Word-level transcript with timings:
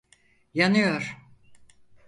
Yanıyor! 0.53 1.17